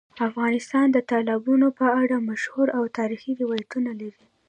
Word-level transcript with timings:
افغانستان 0.27 0.87
د 0.91 0.97
تالابونو 1.11 1.67
په 1.79 1.85
اړه 2.01 2.25
مشهور 2.29 2.67
تاریخی 2.97 3.31
روایتونه 3.41 3.91
لري. 4.01 4.21